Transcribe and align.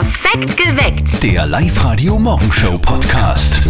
Perfekt 0.00 0.58
geweckt. 0.58 1.22
Der 1.22 1.46
Live-Radio 1.46 2.18
Morgenshow 2.18 2.76
Podcast. 2.76 3.62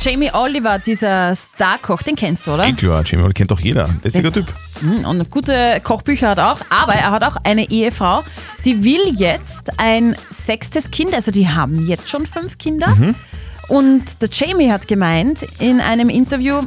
Jamie 0.00 0.30
Oliver, 0.32 0.78
dieser 0.78 1.34
Starkoch, 1.34 2.04
den 2.04 2.14
kennst 2.14 2.46
du, 2.46 2.52
oder? 2.52 2.64
Eh 2.68 2.72
klar, 2.72 3.02
Jamie 3.04 3.24
Oliver 3.24 3.34
kennt 3.34 3.50
doch 3.50 3.58
jeder. 3.58 3.88
Lässiger 4.04 4.32
Typ. 4.32 4.46
Mhm, 4.80 5.04
Und 5.04 5.28
gute 5.32 5.80
Kochbücher 5.82 6.28
hat 6.28 6.38
er 6.38 6.52
auch, 6.52 6.60
aber 6.70 6.92
er 6.94 7.10
hat 7.10 7.24
auch 7.24 7.36
eine 7.42 7.68
Ehefrau, 7.68 8.22
die 8.64 8.84
will 8.84 9.12
jetzt 9.18 9.70
ein 9.80 10.14
sechstes 10.30 10.92
Kind, 10.92 11.12
also 11.14 11.32
die 11.32 11.48
haben 11.48 11.84
jetzt 11.84 12.08
schon 12.08 12.26
fünf 12.26 12.56
Kinder. 12.58 12.96
Und 13.66 14.22
der 14.22 14.28
Jamie 14.30 14.70
hat 14.70 14.86
gemeint 14.86 15.44
in 15.58 15.80
einem 15.80 16.10
Interview, 16.10 16.60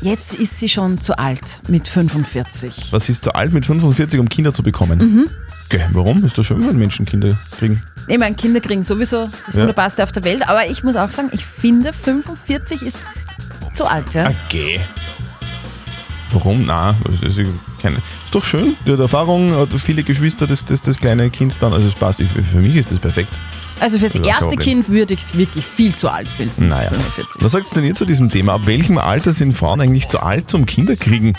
jetzt 0.00 0.32
ist 0.32 0.58
sie 0.60 0.70
schon 0.70 0.98
zu 0.98 1.18
alt 1.18 1.60
mit 1.68 1.86
45. 1.88 2.90
Was 2.90 3.10
ist 3.10 3.22
zu 3.22 3.34
alt 3.34 3.52
mit 3.52 3.66
45, 3.66 4.18
um 4.18 4.30
Kinder 4.30 4.54
zu 4.54 4.62
bekommen? 4.62 5.28
Okay, 5.74 5.86
warum? 5.92 6.24
Ist 6.24 6.38
das 6.38 6.46
schön, 6.46 6.64
wenn 6.66 6.76
Menschen 6.76 7.04
Kinder 7.04 7.36
kriegen? 7.58 7.82
Ich 8.06 8.16
meine, 8.16 8.36
Kinder 8.36 8.60
kriegen 8.60 8.84
sowieso 8.84 9.28
das 9.46 9.54
Ja. 9.54 9.62
Wunderbarste 9.62 10.04
auf 10.04 10.12
der 10.12 10.22
Welt, 10.22 10.48
aber 10.48 10.66
ich 10.68 10.84
muss 10.84 10.94
auch 10.94 11.10
sagen, 11.10 11.30
ich 11.32 11.44
finde 11.44 11.92
45 11.92 12.82
ist 12.82 13.00
zu 13.72 13.84
alt, 13.84 14.14
ja. 14.14 14.30
Okay. 14.46 14.78
Warum? 16.30 16.64
Na, 16.64 16.94
das 17.04 17.22
ist, 17.22 17.40
keine, 17.82 17.96
ist 18.24 18.32
doch 18.32 18.44
schön. 18.44 18.76
Die 18.86 18.92
hat 18.92 19.00
Erfahrung, 19.00 19.52
hat 19.56 19.72
viele 19.74 20.04
Geschwister, 20.04 20.46
das, 20.46 20.64
das, 20.64 20.80
das 20.80 21.00
kleine 21.00 21.28
Kind 21.30 21.56
dann. 21.58 21.72
Also 21.72 21.88
es 21.88 21.94
passt. 21.94 22.20
Ich, 22.20 22.30
für 22.30 22.58
mich 22.58 22.76
ist 22.76 22.92
das 22.92 23.00
perfekt. 23.00 23.32
Also 23.80 23.98
fürs 23.98 24.14
erste. 24.14 24.56
Kind 24.56 24.88
würde 24.88 25.14
ich 25.14 25.20
es 25.20 25.36
wirklich 25.36 25.66
viel 25.66 25.94
zu 25.94 26.08
alt 26.08 26.28
finden. 26.28 26.68
Naja. 26.68 26.90
45. 26.90 27.42
Was 27.42 27.52
sagt 27.52 27.74
denn 27.74 27.84
ihr 27.84 27.94
zu 27.94 28.04
diesem 28.04 28.30
Thema? 28.30 28.54
Ab 28.54 28.62
welchem 28.66 28.98
Alter 28.98 29.32
sind 29.32 29.52
Frauen 29.52 29.80
eigentlich 29.80 30.06
zu 30.06 30.20
alt 30.20 30.48
zum 30.48 30.66
Kinderkriegen? 30.66 31.36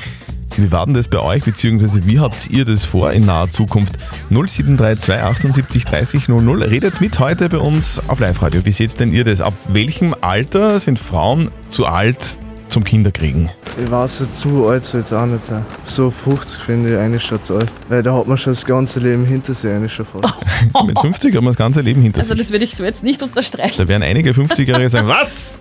Wie 0.57 0.71
war 0.71 0.85
denn 0.85 0.93
das 0.95 1.07
bei 1.07 1.19
euch, 1.19 1.43
beziehungsweise 1.43 2.05
wie 2.07 2.19
habt 2.19 2.49
ihr 2.49 2.65
das 2.65 2.85
vor 2.85 3.11
in 3.11 3.25
naher 3.25 3.49
Zukunft? 3.51 3.95
0732 4.29 5.13
78 5.15 5.85
30 5.85 6.27
00. 6.29 6.63
Redet 6.63 7.01
mit 7.01 7.19
heute 7.19 7.49
bei 7.49 7.57
uns 7.57 8.01
auf 8.07 8.19
Live-Radio. 8.19 8.65
Wie 8.65 8.71
seht 8.71 8.97
denn 8.99 9.11
ihr 9.11 9.23
das? 9.23 9.41
Ab 9.41 9.53
welchem 9.67 10.15
Alter 10.21 10.79
sind 10.79 10.97
Frauen 10.99 11.51
zu 11.70 11.85
alt 11.85 12.39
zum 12.70 12.84
Kinderkriegen? 12.84 13.49
Ich 13.84 13.91
weiß 13.91 14.21
nicht, 14.21 14.34
zu 14.37 14.67
alt 14.67 14.85
soll 14.85 15.01
es 15.01 15.12
auch 15.12 15.25
nicht 15.25 15.45
sein. 15.45 15.65
So 15.87 16.09
50 16.12 16.62
finde 16.62 16.93
ich 16.93 16.97
eigentlich 16.99 17.23
schon 17.23 17.41
zu 17.43 17.55
alt. 17.55 17.69
Weil 17.90 18.01
da 18.03 18.15
hat 18.15 18.27
man 18.27 18.37
schon 18.37 18.53
das 18.53 18.65
ganze 18.65 18.99
Leben 18.99 19.25
hinter 19.25 19.53
sich 19.53 19.69
eigentlich 19.71 19.93
schon 19.93 20.05
fast. 20.05 20.34
Mit 20.85 20.97
50 20.99 21.35
haben 21.35 21.43
wir 21.43 21.49
das 21.49 21.57
ganze 21.57 21.81
Leben 21.81 22.01
hinter 22.01 22.19
Also 22.19 22.34
sich. 22.34 22.40
das 22.40 22.51
würde 22.51 22.63
ich 22.65 22.75
so 22.75 22.84
jetzt 22.84 23.03
nicht 23.03 23.21
unterstreichen. 23.21 23.75
Da 23.77 23.87
werden 23.87 24.03
einige 24.03 24.31
50-Jährige 24.31 24.90
sagen, 24.90 25.07
was? 25.09 25.53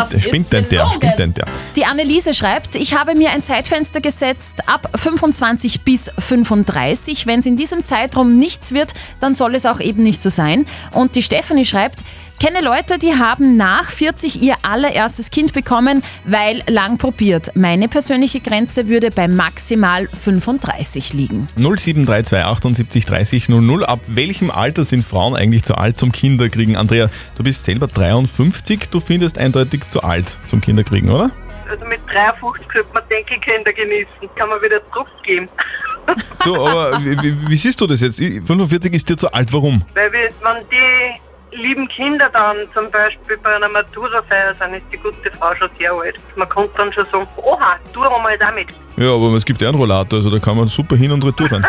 Das 0.00 0.10
Der 0.10 0.20
spinnt 0.20 0.52
denn 0.52 0.68
der? 0.68 0.78
gelogen. 0.80 0.94
Spinnt 0.94 1.18
denn 1.18 1.34
der? 1.34 1.44
Die 1.76 1.84
Anneliese 1.84 2.34
schreibt, 2.34 2.76
ich 2.76 2.96
habe 2.96 3.14
mir 3.14 3.30
ein 3.30 3.42
Zeitfenster 3.42 4.00
gesetzt 4.00 4.68
ab 4.68 4.90
25 4.96 5.82
bis 5.82 6.10
35. 6.18 7.26
Wenn 7.26 7.40
es 7.40 7.46
in 7.46 7.56
diesem 7.56 7.84
Zeitraum 7.84 8.36
nichts 8.36 8.72
wird, 8.72 8.92
dann 9.20 9.34
soll 9.34 9.54
es 9.54 9.66
auch 9.66 9.80
eben 9.80 10.02
nicht 10.02 10.20
so 10.20 10.28
sein. 10.30 10.66
Und 10.92 11.14
die 11.14 11.22
Stephanie 11.22 11.64
schreibt, 11.64 12.00
kenne 12.44 12.60
Leute, 12.60 12.98
die 12.98 13.14
haben 13.14 13.56
nach 13.56 13.90
40 13.90 14.42
ihr 14.42 14.56
allererstes 14.68 15.30
Kind 15.30 15.54
bekommen, 15.54 16.02
weil 16.26 16.62
lang 16.68 16.98
probiert. 16.98 17.56
Meine 17.56 17.88
persönliche 17.88 18.40
Grenze 18.40 18.86
würde 18.86 19.10
bei 19.10 19.28
maximal 19.28 20.08
35 20.08 21.14
liegen. 21.14 21.48
0732 21.56 22.44
78 22.44 23.06
30 23.06 23.48
00. 23.48 23.84
Ab 23.84 24.00
welchem 24.08 24.50
Alter 24.50 24.84
sind 24.84 25.06
Frauen 25.06 25.34
eigentlich 25.34 25.62
zu 25.62 25.74
alt 25.76 25.96
zum 25.96 26.12
Kinderkriegen? 26.12 26.76
Andrea, 26.76 27.08
du 27.38 27.42
bist 27.42 27.64
selber 27.64 27.86
53, 27.86 28.90
du 28.90 29.00
findest 29.00 29.38
eindeutig 29.38 29.88
zu 29.88 30.02
alt 30.02 30.36
zum 30.44 30.60
Kinderkriegen, 30.60 31.08
oder? 31.08 31.30
Also 31.70 31.86
mit 31.86 32.00
53 32.12 32.66
sollte 32.74 32.88
man, 32.92 33.02
denke 33.08 33.40
Kinder 33.40 33.72
genießen. 33.72 34.28
Kann 34.36 34.50
man 34.50 34.60
wieder 34.60 34.82
zurückgeben. 34.92 35.48
Du, 36.44 36.56
aber 36.56 36.98
wie, 37.02 37.16
wie, 37.22 37.48
wie 37.48 37.56
siehst 37.56 37.80
du 37.80 37.86
das 37.86 38.02
jetzt? 38.02 38.18
45 38.18 38.92
ist 38.92 39.08
dir 39.08 39.16
zu 39.16 39.32
alt, 39.32 39.50
warum? 39.50 39.82
Weil 39.94 40.12
wenn 40.12 40.30
die 40.70 41.23
lieben 41.54 41.88
Kinder 41.88 42.28
dann 42.32 42.56
zum 42.74 42.90
Beispiel 42.90 43.36
bei 43.38 43.54
einer 43.54 43.68
Matura-Feier 43.68 44.54
sind, 44.54 44.74
ist 44.74 44.84
die 44.92 44.96
gute 44.98 45.30
Frau 45.38 45.54
schon 45.54 45.70
sehr 45.78 45.92
alt. 45.92 46.16
Man 46.36 46.48
konnte 46.48 46.72
dann 46.76 46.92
schon 46.92 47.06
sagen, 47.06 47.26
oha, 47.36 47.76
tu 47.92 48.00
mal 48.00 48.36
damit. 48.38 48.68
Ja, 48.96 49.12
aber 49.14 49.34
es 49.34 49.44
gibt 49.44 49.60
ja 49.60 49.68
einen 49.68 49.78
Rollator, 49.78 50.18
also 50.18 50.30
da 50.30 50.38
kann 50.38 50.56
man 50.56 50.68
super 50.68 50.96
hin 50.96 51.12
und 51.12 51.24
retour 51.24 51.48
fahren. 51.48 51.66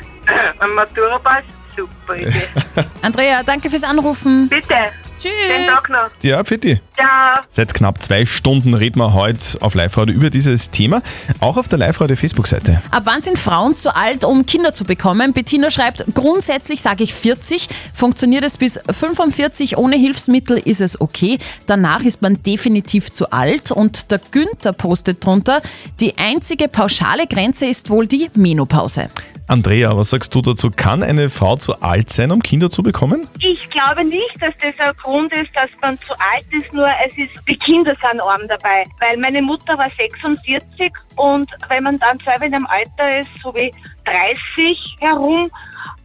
Ein 0.58 0.70
Matura-Pass, 0.74 1.44
super 1.76 2.16
Idee. 2.16 2.48
Andrea, 3.02 3.42
danke 3.42 3.70
fürs 3.70 3.84
Anrufen. 3.84 4.48
Bitte, 4.48 4.74
schönen 5.20 5.66
Tschüss. 5.66 5.74
Tag 5.74 5.88
noch. 5.90 6.10
Ja, 6.22 6.44
Fitti. 6.44 6.80
Ciao. 6.94 7.42
Seit 7.48 7.74
knapp 7.74 8.00
zwei 8.02 8.26
Stunden 8.26 8.74
reden 8.74 8.98
wir 8.98 9.14
heute 9.14 9.40
auf 9.60 9.74
Live-Radio 9.74 10.14
über 10.14 10.30
dieses 10.30 10.70
Thema. 10.70 11.02
Auch 11.40 11.56
auf 11.56 11.68
der 11.68 11.78
Live-Radio 11.78 12.16
Facebook-Seite. 12.16 12.82
Ab 12.90 13.02
wann 13.06 13.22
sind 13.22 13.38
Frauen 13.38 13.76
zu 13.76 13.94
alt, 13.94 14.24
um 14.24 14.46
Kinder 14.46 14.74
zu 14.74 14.84
bekommen? 14.84 15.32
Bettina 15.32 15.70
schreibt, 15.70 16.04
grundsätzlich 16.14 16.82
sage 16.82 17.04
ich 17.04 17.14
40. 17.14 17.68
Funktioniert 17.94 18.44
es 18.44 18.56
bis 18.56 18.80
45 18.90 19.76
ohne 19.78 19.96
Hilfsmittel, 19.96 20.58
ist 20.58 20.80
es 20.80 21.00
okay. 21.00 21.38
Danach 21.66 22.02
ist 22.02 22.22
man 22.22 22.42
definitiv 22.42 23.10
zu 23.10 23.30
alt. 23.30 23.70
Und 23.70 24.10
der 24.10 24.20
Günther 24.30 24.72
postet 24.72 25.24
drunter, 25.24 25.60
die 26.00 26.18
einzige 26.18 26.68
pauschale 26.68 27.26
Grenze 27.26 27.66
ist 27.66 27.90
wohl 27.90 28.06
die 28.06 28.30
Menopause. 28.34 29.08
Andrea, 29.50 29.96
was 29.96 30.10
sagst 30.10 30.32
du 30.32 30.42
dazu? 30.42 30.70
Kann 30.70 31.02
eine 31.02 31.28
Frau 31.28 31.56
zu 31.56 31.82
alt 31.82 32.08
sein, 32.08 32.30
um 32.30 32.40
Kinder 32.40 32.70
zu 32.70 32.84
bekommen? 32.84 33.26
Ich 33.40 33.68
glaube 33.68 34.04
nicht, 34.04 34.40
dass 34.40 34.54
das 34.62 34.74
ein 34.78 34.94
Grund 35.02 35.32
ist, 35.32 35.50
dass 35.56 35.68
man 35.82 35.98
zu 36.06 36.12
alt 36.12 36.46
ist, 36.52 36.72
nur 36.72 36.86
es 37.04 37.18
ist, 37.18 37.32
die 37.48 37.56
Kinder 37.56 37.96
sind 38.00 38.20
arm 38.20 38.42
dabei. 38.46 38.84
Weil 39.00 39.16
meine 39.16 39.42
Mutter 39.42 39.76
war 39.76 39.88
46 39.98 40.92
und 41.16 41.50
wenn 41.68 41.82
man 41.82 41.98
dann 41.98 42.20
selber 42.20 42.46
in 42.46 42.54
einem 42.54 42.66
Alter 42.66 43.18
ist, 43.18 43.42
so 43.42 43.52
wie 43.52 43.74
30 44.04 44.78
herum, 45.00 45.50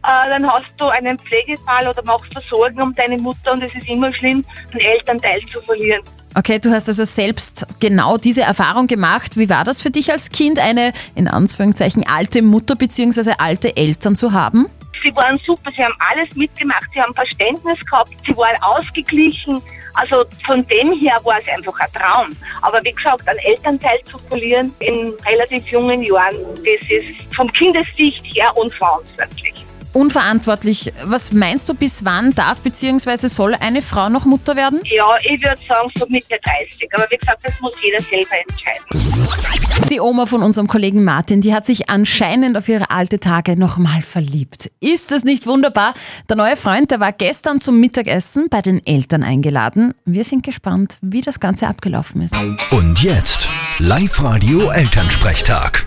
äh, 0.02 0.28
dann 0.28 0.44
hast 0.50 0.72
du 0.78 0.86
einen 0.86 1.16
Pflegefall 1.16 1.86
oder 1.86 2.02
machst 2.02 2.36
dir 2.36 2.42
Sorgen 2.50 2.82
um 2.82 2.96
deine 2.96 3.16
Mutter 3.16 3.52
und 3.52 3.62
es 3.62 3.72
ist 3.76 3.86
immer 3.88 4.12
schlimm, 4.12 4.44
einen 4.72 4.80
Elternteil 4.80 5.40
zu 5.54 5.62
verlieren. 5.62 6.02
Okay, 6.38 6.58
du 6.58 6.70
hast 6.70 6.86
also 6.86 7.04
selbst 7.04 7.66
genau 7.80 8.18
diese 8.18 8.42
Erfahrung 8.42 8.88
gemacht. 8.88 9.38
Wie 9.38 9.48
war 9.48 9.64
das 9.64 9.80
für 9.80 9.90
dich 9.90 10.12
als 10.12 10.28
Kind, 10.28 10.58
eine 10.58 10.92
in 11.14 11.28
Anführungszeichen 11.28 12.04
alte 12.06 12.42
Mutter 12.42 12.76
bzw. 12.76 13.32
alte 13.38 13.74
Eltern 13.74 14.16
zu 14.16 14.34
haben? 14.34 14.66
Sie 15.02 15.16
waren 15.16 15.40
super, 15.46 15.70
sie 15.74 15.82
haben 15.82 15.94
alles 15.98 16.28
mitgemacht, 16.36 16.84
sie 16.92 17.00
haben 17.00 17.14
Verständnis 17.14 17.78
gehabt, 17.90 18.10
sie 18.26 18.36
waren 18.36 18.62
ausgeglichen. 18.62 19.62
Also 19.94 20.24
von 20.44 20.66
dem 20.66 20.92
her 20.92 21.18
war 21.24 21.38
es 21.40 21.48
einfach 21.56 21.80
ein 21.80 21.92
Traum. 21.94 22.36
Aber 22.60 22.84
wie 22.84 22.92
gesagt, 22.92 23.26
einen 23.26 23.38
Elternteil 23.38 23.98
zu 24.04 24.18
verlieren 24.28 24.70
in 24.80 25.14
relativ 25.24 25.66
jungen 25.68 26.02
Jahren, 26.02 26.36
das 26.56 26.90
ist 26.90 27.34
vom 27.34 27.50
Kindessicht 27.54 28.22
her 28.34 28.54
unverantwortlich. 28.58 29.65
Unverantwortlich. 29.96 30.92
Was 31.04 31.32
meinst 31.32 31.70
du, 31.70 31.74
bis 31.74 32.04
wann 32.04 32.34
darf 32.34 32.60
bzw. 32.60 33.28
soll 33.28 33.54
eine 33.54 33.80
Frau 33.80 34.10
noch 34.10 34.26
Mutter 34.26 34.54
werden? 34.54 34.82
Ja, 34.84 35.06
ich 35.22 35.40
würde 35.42 35.58
sagen 35.66 35.90
so 35.96 36.04
Mitte 36.10 36.38
30. 36.44 36.86
Aber 36.92 37.06
wie 37.08 37.16
gesagt, 37.16 37.40
das 37.42 37.58
muss 37.62 37.74
jeder 37.82 38.02
selber 38.02 38.36
entscheiden. 38.46 39.88
Die 39.88 39.98
Oma 39.98 40.26
von 40.26 40.42
unserem 40.42 40.66
Kollegen 40.66 41.02
Martin, 41.02 41.40
die 41.40 41.54
hat 41.54 41.64
sich 41.64 41.88
anscheinend 41.88 42.58
auf 42.58 42.68
ihre 42.68 42.90
alte 42.90 43.20
Tage 43.20 43.58
nochmal 43.58 44.02
verliebt. 44.02 44.70
Ist 44.80 45.12
das 45.12 45.24
nicht 45.24 45.46
wunderbar? 45.46 45.94
Der 46.28 46.36
neue 46.36 46.58
Freund, 46.58 46.90
der 46.90 47.00
war 47.00 47.12
gestern 47.12 47.62
zum 47.62 47.80
Mittagessen 47.80 48.48
bei 48.50 48.60
den 48.60 48.84
Eltern 48.84 49.22
eingeladen. 49.22 49.94
Wir 50.04 50.24
sind 50.24 50.42
gespannt, 50.42 50.98
wie 51.00 51.22
das 51.22 51.40
Ganze 51.40 51.68
abgelaufen 51.68 52.20
ist. 52.20 52.36
Und 52.70 53.02
jetzt 53.02 53.48
Live-Radio 53.78 54.68
Elternsprechtag. 54.68 55.86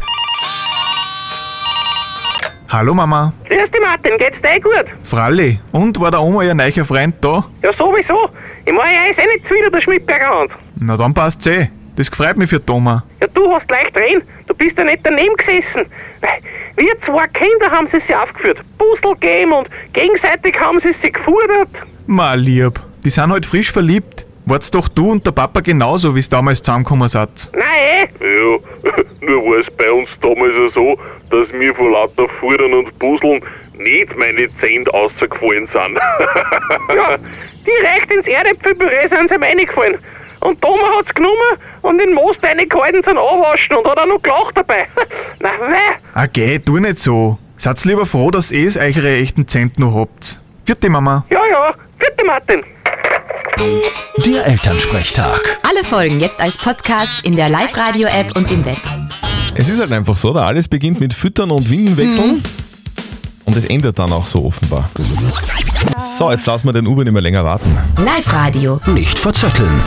Hallo 2.72 2.94
Mama. 2.94 3.34
Grüß 3.50 3.72
dich, 3.72 3.81
Martin, 3.81 4.18
geht's 4.19 4.40
dir 4.41 4.57
eh 4.57 4.59
gut? 4.59 4.85
Fralli. 5.03 5.59
Und 5.72 6.00
war 6.00 6.12
der 6.12 6.22
Oma 6.22 6.44
ihr 6.44 6.53
neuer 6.53 6.85
Freund 6.85 7.16
da? 7.19 7.44
Ja, 7.63 7.74
sowieso. 7.74 8.30
Ich 8.63 8.72
meine, 8.72 8.96
er 8.96 9.09
ist 9.09 9.18
eh 9.18 9.25
nicht 9.25 9.50
wieder 9.50 9.72
der 9.72 9.81
Schmidberger 9.81 10.30
Hand. 10.30 10.52
Na 10.79 10.96
dann 10.96 11.12
passt's 11.12 11.47
eh. 11.47 11.68
Das 11.96 12.12
gefreut 12.12 12.38
mich 12.38 12.47
für 12.47 12.59
die 12.59 12.72
Oma. 12.72 13.03
Ja, 13.22 13.28
du 13.34 13.52
hast 13.52 13.69
leicht 13.72 13.97
reden. 13.97 14.22
Du 14.47 14.53
bist 14.53 14.78
ja 14.78 14.84
nicht 14.84 15.00
daneben 15.03 15.35
gesessen. 15.35 15.90
Weil 16.22 16.41
Wir 16.75 16.94
zwei 17.02 17.25
Kinder 17.28 17.72
haben 17.72 17.88
sie 17.91 18.00
sich 18.02 18.16
aufgeführt. 18.16 18.59
Puzzle 18.78 19.16
gegeben 19.16 19.52
und 19.53 19.68
gegenseitig 19.94 20.58
haben 20.59 20.79
sie 20.79 20.94
sich 21.02 21.12
gefordert. 21.12 21.69
Ma 22.05 22.35
lieb. 22.35 22.79
Die 23.03 23.09
sind 23.09 23.32
halt 23.32 23.47
frisch 23.47 23.72
verliebt. 23.72 24.28
Wart's 24.46 24.70
doch 24.70 24.88
du 24.88 25.11
und 25.11 25.26
der 25.26 25.32
Papa 25.32 25.59
genauso, 25.61 26.16
wie's 26.16 26.29
damals 26.29 26.61
zusammengekommen 26.61 27.09
seid. 27.09 27.49
Nein, 27.53 28.09
eh. 28.22 28.59
Ja, 28.85 29.03
nur 29.21 29.43
war 29.45 29.59
es 29.59 29.67
bei 29.71 29.91
uns 29.91 30.09
damals 30.21 30.53
ja 30.55 30.69
so, 30.69 30.97
dass 31.29 31.51
mir 31.51 31.73
vor 31.75 31.91
lauter 31.91 32.27
Fudern 32.39 32.73
und 32.73 32.97
Puzzeln 32.99 33.41
nicht 33.77 34.16
meine 34.17 34.47
Zähne 34.59 34.89
rausgefallen 34.89 35.67
sind. 35.67 35.99
Ja, 36.95 37.17
direkt 37.66 38.11
ins 38.13 38.27
Erdäpfelpüree 38.27 39.07
sind 39.09 39.29
sie 39.29 39.35
ihm 39.35 39.43
reingefallen. 39.43 39.97
Und 40.39 40.61
Thomas 40.61 40.97
hat's 40.97 41.13
genommen 41.13 41.57
und 41.81 41.99
in 42.01 42.07
den 42.07 42.16
Most 42.16 42.41
reingehalten 42.43 43.03
zum 43.03 43.17
Anwaschen 43.17 43.75
und 43.75 43.87
hat 43.87 43.99
auch 43.99 44.05
noch 44.05 44.21
gelacht 44.21 44.55
dabei. 44.55 44.87
Na, 45.39 45.49
weh. 45.49 45.95
Ah 46.13 46.25
geh, 46.27 46.59
tu 46.59 46.77
nicht 46.79 46.97
so. 46.97 47.37
Seid 47.57 47.83
lieber 47.85 48.05
froh, 48.05 48.31
dass 48.31 48.51
ihr 48.51 48.71
eure 48.79 49.17
echten 49.17 49.47
Zent 49.47 49.79
noch 49.79 49.93
habt. 49.93 50.39
Vierte 50.66 50.89
Mama. 50.89 51.25
Ja, 51.29 51.41
ja, 51.51 51.73
bitte 51.97 52.25
Martin. 52.25 52.63
Der 54.25 54.45
Elternsprechtag. 54.47 55.59
Alle 55.67 55.83
Folgen 55.83 56.21
jetzt 56.21 56.41
als 56.41 56.55
Podcast 56.55 57.25
in 57.25 57.35
der 57.35 57.49
Live-Radio-App 57.49 58.35
und 58.37 58.49
im 58.51 58.66
Web. 58.66 58.77
Es 59.55 59.67
ist 59.67 59.79
halt 59.79 59.91
einfach 59.91 60.17
so, 60.17 60.34
da 60.34 60.46
alles 60.46 60.67
beginnt 60.67 60.99
mit 60.99 61.13
Füttern 61.13 61.51
und 61.51 61.69
Windenwechseln. 61.69 62.41
Und 63.46 63.55
es 63.55 63.66
endet 63.66 63.97
dann 63.97 64.11
auch 64.11 64.28
so 64.28 64.46
offenbar. 64.46 64.90
So, 65.99 66.31
jetzt 66.31 66.46
lassen 66.46 66.67
wir 66.67 66.73
den 66.73 66.87
Uwe 66.87 67.03
nicht 67.03 67.14
mehr 67.14 67.22
länger 67.22 67.43
warten. 67.43 67.78
Live-Radio. 67.97 68.79
Nicht 68.87 69.20
verzetteln. 69.20 69.81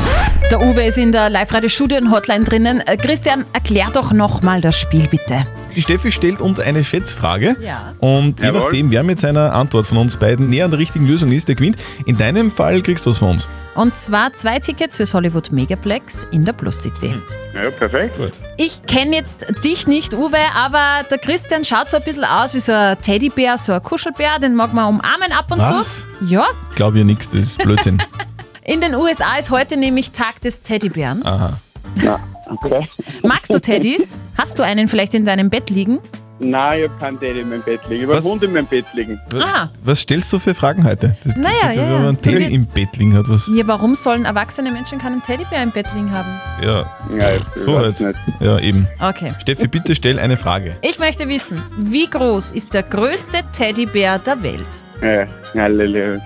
Der 0.51 0.61
Uwe 0.61 0.85
ist 0.85 0.99
in 0.99 1.13
der 1.13 1.31
Live-Radio-Studien-Hotline 1.31 2.45
drinnen. 2.45 2.81
Äh, 2.81 2.97
Christian, 2.97 3.45
erklär 3.53 3.89
doch 3.93 4.13
nochmal 4.13 4.61
das 4.61 4.79
Spiel 4.79 5.09
bitte. 5.09 5.47
Die 5.75 5.81
Steffi 5.83 6.11
stellt 6.13 6.41
uns 6.41 6.61
eine 6.61 6.85
Schätzfrage. 6.85 7.57
Ja. 7.61 7.95
Und 7.99 8.41
je 8.41 8.47
Jawohl. 8.49 8.61
nachdem, 8.61 8.91
wer 8.91 9.03
mit 9.03 9.21
seiner 9.21 9.55
Antwort 9.55 9.87
von 9.87 9.99
uns 9.99 10.17
beiden 10.17 10.49
näher 10.51 10.67
an 10.67 10.71
der 10.71 10.81
richtigen 10.81 11.07
Lösung 11.07 11.33
ist, 11.33 11.49
der 11.49 11.55
gewinnt. 11.55 11.77
In 12.05 12.17
deinem 12.19 12.51
Fall 12.51 12.83
kriegst 12.83 13.07
du 13.07 13.11
was 13.11 13.19
von 13.19 13.31
uns. 13.31 13.49
Und 13.75 13.97
zwar 13.97 14.35
zwei 14.35 14.59
Tickets 14.59 14.99
fürs 14.99 15.15
Hollywood 15.15 15.51
Megaplex 15.51 16.27
in 16.31 16.45
der 16.45 16.53
Plus 16.53 16.83
City. 16.83 17.15
Ja, 17.55 17.71
perfekt. 17.71 18.41
Ich 18.59 18.83
kenne 18.83 19.17
jetzt 19.17 19.47
dich 19.65 19.87
nicht, 19.87 20.15
Uwe, 20.15 20.39
aber 20.55 21.07
der 21.11 21.19
Christian 21.19 21.65
schaut 21.65 21.89
so 21.91 21.97
ein 21.99 22.03
bisschen 22.03 22.25
aus 22.25 22.53
wie 22.55 22.61
so 22.61 22.73
ein 22.73 22.99
Teddybär, 23.01 23.57
so 23.59 23.73
ein 23.73 23.83
Kuschelbär, 23.83 24.39
den 24.41 24.55
mag 24.55 24.73
man 24.75 24.87
umarmen 24.89 25.33
ab 25.33 25.51
und 25.51 25.59
Was? 25.59 25.71
Zu. 25.85 26.07
Ja. 26.27 26.47
Glaub 26.75 26.95
ja 26.95 27.05
nichts, 27.05 27.29
das 27.31 27.41
ist 27.43 27.59
Blödsinn. 27.59 28.03
In 28.65 28.81
den 28.81 28.95
USA 28.95 29.37
ist 29.39 29.51
heute 29.51 29.77
nämlich 29.77 30.13
Tag 30.13 30.41
des 30.41 30.63
Teddybären. 30.63 31.25
Aha. 31.27 31.59
Na, 31.97 32.21
okay. 32.49 32.87
Magst 33.25 33.53
du 33.53 33.61
Teddys? 33.61 34.17
Hast 34.39 34.59
du 34.59 34.63
einen 34.63 34.87
vielleicht 34.89 35.15
in 35.15 35.25
deinem 35.25 35.51
Bett 35.51 35.69
liegen? 35.69 35.99
Nein, 36.39 36.81
ich 36.83 36.89
habe 36.89 36.99
keinen 36.99 37.21
Teddy 37.21 37.41
in 37.41 37.49
meinem 37.51 37.63
Bett 37.63 37.81
liegen. 37.89 38.03
Ich 38.03 38.03
habe 38.03 38.15
Was? 38.15 38.25
einen 38.25 38.33
Hund 38.33 38.43
in 38.45 38.53
meinem 38.53 38.67
Bett 38.67 38.85
liegen. 38.95 39.21
Was, 39.31 39.43
Aha. 39.45 39.71
was 39.85 40.01
stellst 40.01 40.33
du 40.33 40.39
für 40.39 40.55
Fragen 40.55 40.85
heute? 40.85 41.17
Das, 41.23 41.35
Naja, 41.37 41.51
das, 41.69 41.77
ja, 41.77 41.83
Wenn 41.83 41.91
ja. 41.91 41.99
man 41.99 42.09
einen 42.09 42.21
Teddy 42.23 42.55
im 42.55 42.67
Bett 42.67 42.97
liegen 42.97 43.17
hat, 43.17 43.29
was. 43.29 43.49
Ja, 43.55 43.67
warum 43.67 43.95
sollen 43.95 44.25
erwachsene 44.25 44.71
Menschen 44.73 44.99
keinen 44.99 45.23
Teddybär 45.23 45.63
im 45.63 45.71
Bett 45.73 45.87
liegen 45.95 46.11
haben? 46.13 46.41
Ja, 46.65 46.97
Ja, 47.17 47.35
ich 47.37 47.43
so 47.65 47.75
weiß 47.75 47.83
halt. 48.01 48.01
nicht. 48.01 48.19
Ja, 48.41 48.59
eben. 48.59 48.89
Okay. 49.01 49.35
Steffi, 49.41 49.69
bitte 49.69 49.95
stell 49.95 50.19
eine 50.19 50.37
Frage. 50.37 50.77
Ich 50.83 50.99
möchte 50.99 51.29
wissen, 51.29 51.63
wie 51.79 52.09
groß 52.09 52.53
ist 52.53 52.75
der 52.75 52.83
größte 52.85 53.39
Teddybär 53.53 54.19
der 54.19 54.43
Welt? 54.43 54.67
Ja, 55.03 55.27
Halleluja. 55.55 56.21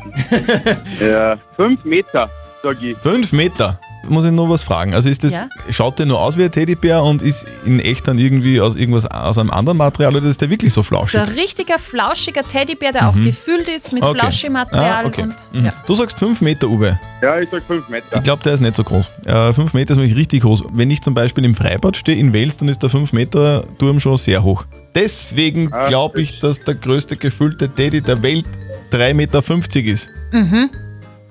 ja, 1.00 1.38
fünf 1.56 1.82
Meter, 1.84 2.28
sag 2.62 2.82
ich. 2.82 2.96
Fünf 2.98 3.32
Meter. 3.32 3.80
Muss 4.08 4.24
ich 4.24 4.32
noch 4.32 4.48
was 4.48 4.62
fragen? 4.62 4.94
Also 4.94 5.08
ist 5.08 5.24
das, 5.24 5.32
Ja. 5.32 5.48
schaut 5.70 5.98
der 5.98 6.06
nur 6.06 6.20
aus 6.20 6.36
wie 6.38 6.44
ein 6.44 6.50
Teddybär 6.52 7.02
und 7.02 7.22
ist 7.22 7.46
in 7.64 7.80
echt 7.80 8.06
dann 8.08 8.18
irgendwie 8.18 8.60
aus 8.60 8.76
irgendwas 8.76 9.06
aus 9.06 9.38
einem 9.38 9.50
anderen 9.50 9.78
Material 9.78 10.14
oder 10.16 10.26
ist 10.26 10.40
der 10.40 10.50
wirklich 10.50 10.72
so 10.72 10.82
So 10.82 10.88
flauschig? 10.88 11.20
ein 11.20 11.28
richtiger, 11.28 11.78
flauschiger 11.78 12.42
Teddybär, 12.42 12.92
der 12.92 13.08
auch 13.08 13.14
gefüllt 13.14 13.68
ist 13.68 13.92
mit 13.92 14.02
Mhm. 14.02 14.08
Okay. 14.10 14.18
Flauschmaterial. 14.20 15.04
Ah, 15.04 15.06
okay. 15.08 15.22
und, 15.22 15.34
Mhm. 15.52 15.66
ja. 15.66 15.72
Du 15.86 15.94
sagst 15.94 16.18
fünf 16.18 16.40
Meter, 16.40 16.68
Uwe. 16.68 16.98
Ja, 17.22 17.38
ich 17.40 17.48
sag 17.50 17.62
fünf 17.66 17.88
Meter. 17.88 18.16
Ich 18.16 18.22
glaube, 18.22 18.42
der 18.42 18.54
ist 18.54 18.60
nicht 18.60 18.76
so 18.76 18.84
groß. 18.84 19.10
Äh, 19.26 19.52
fünf 19.52 19.74
Meter 19.74 19.92
ist 19.92 19.98
nämlich 19.98 20.16
richtig 20.16 20.42
groß. 20.42 20.64
Wenn 20.72 20.90
ich 20.90 21.00
zum 21.02 21.14
Beispiel 21.14 21.44
im 21.44 21.54
Freibad 21.54 21.96
stehe 21.96 22.18
in 22.18 22.32
Wales, 22.34 22.58
dann 22.58 22.68
ist 22.68 22.82
der 22.82 22.90
fünf 22.90 23.12
Meter 23.12 23.64
Turm 23.78 23.98
schon 24.00 24.16
sehr 24.16 24.42
hoch. 24.42 24.64
Deswegen 24.94 25.72
Ah, 25.72 25.84
glaube 25.86 26.20
ich, 26.22 26.38
dass 26.38 26.60
der 26.60 26.74
größte 26.74 27.16
gefüllte 27.16 27.68
Teddy 27.68 28.00
der 28.00 28.22
Welt 28.22 28.46
3,50 28.90 29.14
Meter 29.14 29.92
ist. 29.92 30.10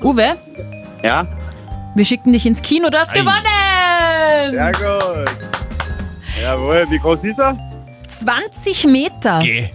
Uwe, 0.03 0.35
Ja? 1.03 1.27
Wir 1.95 2.05
schicken 2.05 2.33
dich 2.33 2.45
ins 2.45 2.61
Kino, 2.61 2.89
du 2.89 2.97
hast 2.97 3.13
Ei. 3.13 3.19
gewonnen! 3.19 4.51
Sehr 4.51 4.71
gut. 4.73 5.31
Jawohl, 6.41 6.85
wie 6.89 6.99
groß 6.99 7.23
ist 7.23 7.39
er? 7.39 7.57
20 8.07 8.87
Meter. 8.87 9.39
Geh. 9.41 9.69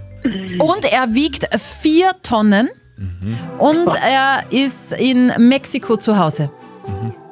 Und 0.59 0.85
er 0.85 1.15
wiegt 1.15 1.49
4 1.59 2.11
Tonnen. 2.23 2.69
Mhm. 2.97 3.39
Und 3.59 3.89
er 3.95 4.45
ist 4.51 4.93
in 4.93 5.33
Mexiko 5.39 5.97
zu 5.97 6.19
Hause. 6.19 6.51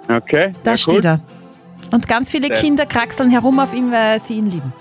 Okay. 0.09 0.53
Da 0.63 0.73
ja, 0.73 0.79
steht 0.79 0.95
gut. 0.95 1.05
er. 1.05 1.21
Und 1.91 2.09
ganz 2.09 2.31
viele 2.31 2.49
Sehr. 2.49 2.57
Kinder 2.57 2.87
kraxeln 2.87 3.31
herum 3.31 3.61
auf 3.61 3.75
ihn, 3.75 3.93
weil 3.93 4.19
sie 4.19 4.39
ihn 4.39 4.51
lieben. 4.51 4.73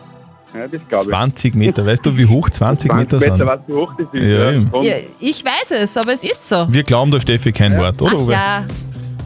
Ja, 0.54 0.68
das 0.68 0.82
glaube 0.88 1.04
ich. 1.04 1.10
20 1.10 1.56
Meter. 1.56 1.86
Weißt 1.86 2.06
du, 2.06 2.16
wie 2.18 2.26
hoch 2.26 2.50
20 2.50 2.94
Meter 2.94 3.20
sind? 3.20 3.40
weißt 3.46 3.64
du, 3.68 3.74
wie 3.74 3.78
hoch 3.78 3.94
das 3.98 4.08
ist? 4.14 4.24
Ja. 4.24 4.52
Ja, 4.82 4.96
ich 5.20 5.44
weiß 5.44 5.72
es, 5.72 5.98
aber 5.98 6.14
es 6.14 6.24
ist 6.24 6.48
so. 6.48 6.66
Wir 6.72 6.84
glauben 6.84 7.12
der 7.12 7.20
Steffi 7.20 7.52
kein 7.52 7.78
Wort, 7.78 8.02
oder 8.02 8.14
Ach 8.16 8.30
ja, 8.30 8.66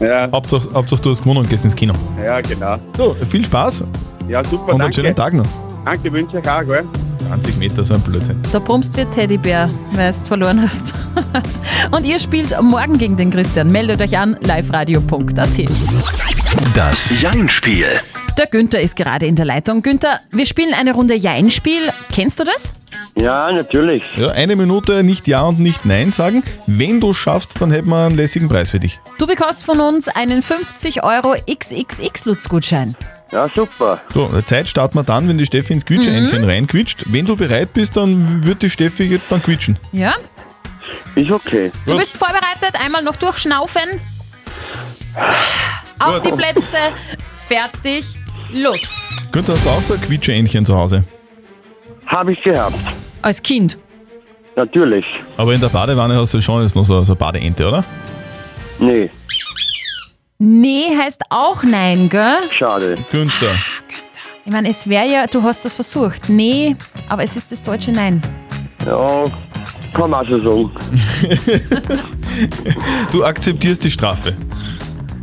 Ja, 0.06 0.28
Hauptsache, 0.32 0.68
Hauptsache 0.74 1.00
du 1.02 1.10
hast 1.10 1.20
gewonnen 1.22 1.38
und 1.40 1.48
gehst 1.50 1.64
ins 1.64 1.76
Kino. 1.76 1.94
ja, 2.22 2.40
genau. 2.40 2.76
So, 2.96 3.14
viel 3.28 3.44
Spaß 3.44 3.84
Ja, 4.28 4.42
super, 4.44 4.64
und 4.64 4.70
einen 4.72 4.78
danke. 4.80 4.94
schönen 4.94 5.14
Tag 5.14 5.34
noch. 5.34 5.46
Danke, 5.84 6.12
wünsche 6.12 6.38
ich 6.38 6.48
auch, 6.48 6.62
gell? 6.64 6.84
20 7.28 7.56
Meter, 7.56 7.84
so 7.84 7.94
ein 7.94 8.00
Blödsinn. 8.00 8.36
da 8.52 8.58
brummst 8.58 8.96
wie 8.96 9.04
Teddybär, 9.06 9.70
weil 9.92 10.12
du 10.12 10.24
verloren 10.24 10.60
hast. 10.60 10.92
Und 11.90 12.04
ihr 12.04 12.18
spielt 12.18 12.54
morgen 12.60 12.98
gegen 12.98 13.16
den 13.16 13.30
Christian. 13.30 13.70
Meldet 13.72 14.02
euch 14.02 14.18
an, 14.18 14.36
liveradio.at. 14.42 15.60
Das 16.74 17.20
Jein-Spiel. 17.20 17.86
Der 18.38 18.46
Günther 18.46 18.80
ist 18.80 18.96
gerade 18.96 19.26
in 19.26 19.34
der 19.36 19.44
Leitung. 19.44 19.82
Günther, 19.82 20.20
wir 20.30 20.46
spielen 20.46 20.74
eine 20.74 20.92
Runde 20.94 21.14
Jein-Spiel. 21.14 21.80
Kennst 22.12 22.40
du 22.40 22.44
das? 22.44 22.74
Ja, 23.16 23.52
natürlich. 23.52 24.02
Ja, 24.16 24.28
eine 24.28 24.56
Minute 24.56 25.02
nicht 25.02 25.26
Ja 25.26 25.42
und 25.42 25.58
nicht 25.60 25.84
Nein 25.84 26.10
sagen. 26.10 26.42
Wenn 26.66 27.00
du 27.00 27.12
schaffst, 27.12 27.60
dann 27.60 27.70
hätten 27.70 27.88
wir 27.88 28.06
einen 28.06 28.16
lässigen 28.16 28.48
Preis 28.48 28.70
für 28.70 28.80
dich. 28.80 29.00
Du 29.18 29.26
bekommst 29.26 29.64
von 29.64 29.80
uns 29.80 30.08
einen 30.08 30.42
50 30.42 31.02
Euro 31.04 31.34
XXX-Lutz-Gutschein. 31.50 32.96
Ja, 33.30 33.48
super. 33.54 34.00
So, 34.12 34.30
Zeit 34.42 34.68
starten 34.68 34.94
wir 34.98 35.04
dann, 35.04 35.26
wenn 35.28 35.38
die 35.38 35.46
Steffi 35.46 35.72
ins 35.72 35.86
Quietscheentchen 35.86 36.44
reinquitscht. 36.44 37.04
Wenn 37.06 37.24
du 37.24 37.34
bereit 37.34 37.72
bist, 37.72 37.96
dann 37.96 38.44
wird 38.44 38.60
die 38.62 38.68
Steffi 38.68 39.04
jetzt 39.04 39.32
dann 39.32 39.42
quitschen. 39.42 39.78
Ja? 39.92 40.14
Ist 41.14 41.30
okay. 41.30 41.72
Du 41.86 41.92
Gut. 41.92 42.00
bist 42.00 42.16
vorbereitet. 42.16 42.78
Einmal 42.84 43.02
noch 43.02 43.16
durchschnaufen. 43.16 44.00
Auf 45.98 46.20
Gut. 46.20 46.26
die 46.26 46.36
Plätze. 46.36 46.76
Fertig. 47.48 48.04
Los. 48.52 49.00
Günther, 49.32 49.54
hast 49.54 49.64
du 49.64 49.70
auch 49.70 49.82
so 49.82 49.94
ein 49.94 50.00
Quietscheentchen 50.02 50.66
zu 50.66 50.76
Hause? 50.76 51.04
Habe 52.14 52.32
ich 52.32 52.42
gehabt. 52.42 52.76
Als 53.22 53.42
Kind. 53.42 53.78
Natürlich. 54.54 55.04
Aber 55.36 55.54
in 55.54 55.60
der 55.60 55.68
Badewanne 55.68 56.16
hast 56.16 56.34
du 56.34 56.40
schon 56.40 56.62
jetzt 56.62 56.76
noch 56.76 56.84
so, 56.84 57.02
so 57.02 57.12
eine 57.12 57.18
Badeente, 57.18 57.66
oder? 57.66 57.84
Nee, 58.78 59.10
Nee 60.44 60.86
heißt 60.98 61.22
auch 61.30 61.62
nein, 61.62 62.08
gell? 62.08 62.50
schade. 62.50 62.98
Günther. 63.12 63.54
Ich 64.44 64.52
meine, 64.52 64.70
es 64.70 64.88
wäre 64.88 65.06
ja, 65.06 65.28
du 65.28 65.40
hast 65.40 65.64
das 65.64 65.72
versucht. 65.72 66.28
Nee, 66.28 66.74
aber 67.08 67.22
es 67.22 67.36
ist 67.36 67.52
das 67.52 67.62
deutsche 67.62 67.92
Nein. 67.92 68.20
Ja, 68.84 69.24
kann 69.94 70.10
man 70.10 70.26
so 70.26 70.42
sagen. 70.42 70.70
Du 73.12 73.22
akzeptierst 73.24 73.84
die 73.84 73.90
Strafe. 73.90 74.36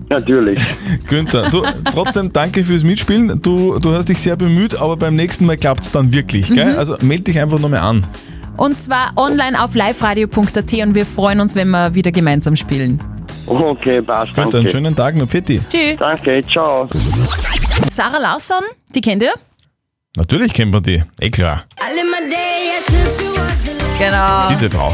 Natürlich. 0.10 0.60
Günther, 1.08 1.50
du, 1.50 1.64
trotzdem 1.92 2.34
danke 2.34 2.66
fürs 2.66 2.84
Mitspielen. 2.84 3.42
Du, 3.42 3.78
du 3.80 3.94
hast 3.94 4.10
dich 4.10 4.20
sehr 4.20 4.36
bemüht, 4.36 4.76
aber 4.76 4.98
beim 4.98 5.16
nächsten 5.16 5.46
Mal 5.46 5.58
klappt 5.58 5.84
es 5.84 5.92
dann 5.92 6.12
wirklich. 6.12 6.48
Gell? 6.48 6.76
Also 6.78 6.96
melde 7.02 7.26
dich 7.26 7.40
einfach 7.40 7.60
nochmal 7.60 7.82
an. 7.82 8.08
Und 8.58 8.80
zwar 8.82 9.14
online 9.16 9.62
auf 9.62 9.74
liveradio.at 9.76 10.74
und 10.74 10.96
wir 10.96 11.06
freuen 11.06 11.40
uns, 11.40 11.56
wenn 11.56 11.70
wir 11.70 11.96
wieder 11.96 12.12
gemeinsam 12.12 12.56
spielen. 12.56 13.00
Okay, 13.46 14.02
passt. 14.02 14.34
Günther, 14.34 14.60
einen 14.60 14.70
schönen 14.70 14.96
Tag 14.96 15.16
noch. 15.16 15.30
Fetti. 15.30 15.62
Tschüss. 15.70 15.98
Danke, 15.98 16.42
ciao. 16.52 16.90
Sarah 17.90 18.20
Larsson, 18.20 18.64
die 18.94 19.02
kennt 19.02 19.24
ihr? 19.24 19.34
Natürlich 20.18 20.54
kennt 20.54 20.72
man 20.72 20.84
die. 20.84 21.04
Eh 21.20 21.30
klar. 21.30 21.64
Genau. 23.98 24.50
Diese 24.50 24.70
Frau. 24.70 24.94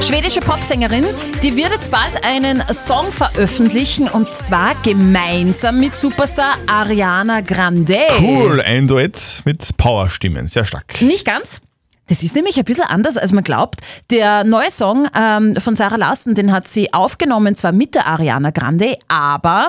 Schwedische 0.00 0.40
Popsängerin, 0.40 1.04
die 1.42 1.56
wird 1.56 1.70
jetzt 1.72 1.90
bald 1.90 2.24
einen 2.24 2.62
Song 2.72 3.10
veröffentlichen 3.10 4.08
und 4.08 4.32
zwar 4.32 4.74
gemeinsam 4.82 5.80
mit 5.80 5.96
Superstar 5.96 6.58
Ariana 6.66 7.40
Grande. 7.40 7.98
Cool, 8.20 8.60
ein 8.60 8.86
Duett 8.86 9.42
mit 9.44 9.76
Powerstimmen. 9.76 10.48
Sehr 10.48 10.64
stark. 10.64 11.00
Nicht 11.00 11.24
ganz. 11.24 11.60
Das 12.08 12.22
ist 12.22 12.36
nämlich 12.36 12.56
ein 12.56 12.64
bisschen 12.64 12.84
anders, 12.84 13.16
als 13.16 13.32
man 13.32 13.42
glaubt. 13.42 13.80
Der 14.10 14.44
neue 14.44 14.70
Song 14.70 15.08
ähm, 15.14 15.56
von 15.56 15.74
Sarah 15.74 15.96
Larsson, 15.96 16.34
den 16.34 16.52
hat 16.52 16.68
sie 16.68 16.92
aufgenommen, 16.92 17.56
zwar 17.56 17.72
mit 17.72 17.94
der 17.94 18.06
Ariana 18.06 18.50
Grande, 18.50 18.96
aber 19.08 19.68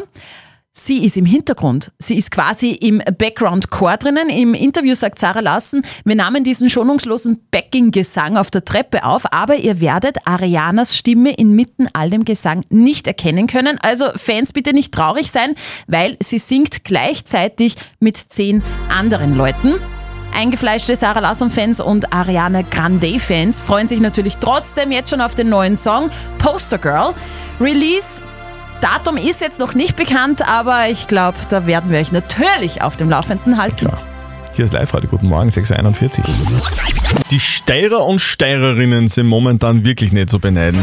sie 0.77 1.05
ist 1.05 1.17
im 1.17 1.25
Hintergrund. 1.25 1.91
Sie 1.99 2.17
ist 2.17 2.31
quasi 2.31 2.71
im 2.71 3.01
Background-Chor 3.17 3.97
drinnen. 3.97 4.29
Im 4.29 4.53
Interview 4.53 4.93
sagt 4.93 5.19
Sarah 5.19 5.39
Larsson, 5.39 5.81
wir 6.05 6.15
nahmen 6.15 6.43
diesen 6.43 6.69
schonungslosen 6.69 7.39
Backing-Gesang 7.51 8.37
auf 8.37 8.51
der 8.51 8.63
Treppe 8.63 9.03
auf, 9.03 9.31
aber 9.31 9.55
ihr 9.55 9.79
werdet 9.79 10.17
Arianas 10.25 10.95
Stimme 10.95 11.33
inmitten 11.33 11.87
all 11.93 12.09
dem 12.09 12.25
Gesang 12.25 12.63
nicht 12.69 13.07
erkennen 13.07 13.47
können. 13.47 13.79
Also 13.81 14.05
Fans 14.15 14.53
bitte 14.53 14.73
nicht 14.73 14.93
traurig 14.93 15.31
sein, 15.31 15.55
weil 15.87 16.17
sie 16.21 16.37
singt 16.37 16.83
gleichzeitig 16.83 17.75
mit 17.99 18.17
zehn 18.17 18.61
anderen 18.95 19.35
Leuten. 19.35 19.73
Eingefleischte 20.35 20.95
Sarah 20.95 21.21
Larsson-Fans 21.21 21.79
und 21.79 22.13
Ariana 22.13 22.61
Grande-Fans 22.61 23.59
freuen 23.59 23.87
sich 23.87 23.99
natürlich 23.99 24.37
trotzdem 24.37 24.91
jetzt 24.91 25.09
schon 25.09 25.21
auf 25.21 25.33
den 25.33 25.49
neuen 25.49 25.75
Song 25.75 26.11
Poster 26.37 26.77
Girl. 26.77 27.15
Release 27.59 28.21
Datum 28.81 29.17
ist 29.17 29.41
jetzt 29.41 29.59
noch 29.59 29.73
nicht 29.73 29.95
bekannt, 29.95 30.47
aber 30.47 30.89
ich 30.89 31.07
glaube, 31.07 31.37
da 31.49 31.65
werden 31.65 31.89
wir 31.91 31.99
euch 31.99 32.11
natürlich 32.11 32.81
auf 32.81 32.95
dem 32.97 33.09
Laufenden 33.09 33.57
halten. 33.57 33.89
Hier 34.55 34.65
ist 34.65 34.73
Live-Radio. 34.73 35.09
Guten 35.09 35.27
Morgen, 35.27 35.49
6.41 35.49 36.19
Uhr. 36.19 36.25
Die 37.31 37.39
Steirer 37.39 38.05
und 38.05 38.19
Steirerinnen 38.19 39.07
sind 39.07 39.27
momentan 39.27 39.83
wirklich 39.83 40.11
nicht 40.11 40.29
zu 40.29 40.39
beneiden. 40.39 40.79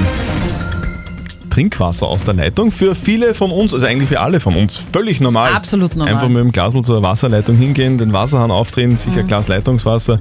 Trinkwasser 1.51 2.07
aus 2.09 2.25
der 2.25 2.35
Leitung. 2.35 2.73
Für 2.73 2.97
viele 2.97 3.33
von 3.35 3.53
uns, 3.53 3.73
also 3.73 3.87
eigentlich 3.87 4.09
für 4.09 4.21
alle 4.21 4.41
von 4.41 4.57
uns, 4.57 4.77
völlig 4.93 5.21
normal. 5.21 5.53
Absolut 5.53 5.95
normal. 5.95 6.15
Einfach 6.15 6.29
mit 6.29 6.39
dem 6.39 6.51
Glasl 6.51 6.83
zur 6.83 7.01
Wasserleitung 7.03 7.57
hingehen, 7.57 7.97
den 7.99 8.13
Wasserhahn 8.13 8.51
aufdrehen, 8.51 8.97
sich 8.97 9.13
Mhm. 9.13 9.21
ein 9.21 9.27
Glas 9.29 9.47
Leitungswasser 9.47 10.19